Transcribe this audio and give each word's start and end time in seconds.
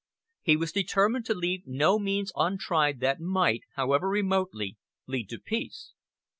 He 0.41 0.57
was 0.57 0.71
determined 0.71 1.25
to 1.27 1.35
leave 1.35 1.67
no 1.67 1.99
means 1.99 2.31
untried 2.35 3.01
that 3.01 3.19
might, 3.19 3.61
however 3.75 4.09
remotely, 4.09 4.79
lead 5.05 5.29
to 5.29 5.37
peace. 5.37 5.93